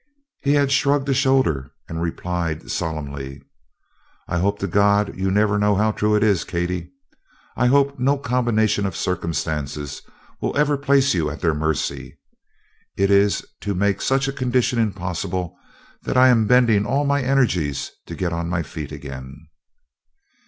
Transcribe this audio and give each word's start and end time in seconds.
He 0.41 0.53
had 0.53 0.71
shrugged 0.71 1.07
a 1.09 1.13
shoulder 1.13 1.69
and 1.87 2.01
replied 2.01 2.71
solemnly: 2.71 3.43
"I 4.27 4.39
hope 4.39 4.57
to 4.57 4.65
God 4.67 5.15
you'll 5.15 5.29
never 5.29 5.59
know 5.59 5.75
how 5.75 5.91
true 5.91 6.15
it 6.15 6.23
is, 6.23 6.43
Katie. 6.43 6.89
I 7.55 7.67
hope 7.67 7.99
no 7.99 8.17
combination 8.17 8.87
of 8.87 8.95
circumstances 8.97 10.01
will 10.41 10.57
ever 10.57 10.75
place 10.75 11.13
you 11.13 11.29
at 11.29 11.41
their 11.41 11.53
mercy. 11.53 12.17
It 12.97 13.11
is 13.11 13.45
to 13.59 13.75
make 13.75 13.97
any 13.97 14.03
such 14.05 14.35
condition 14.35 14.79
impossible 14.79 15.55
that 16.01 16.17
I 16.17 16.29
am 16.29 16.47
bending 16.47 16.83
all 16.83 17.05
my 17.05 17.21
energies 17.21 17.91
to 18.07 18.15
get 18.15 18.33
on 18.33 18.49
my 18.49 18.63
feet 18.63 18.91
again." 18.91 19.35